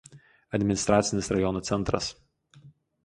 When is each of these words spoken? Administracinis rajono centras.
Administracinis 0.57 1.29
rajono 1.35 1.63
centras. 1.73 2.11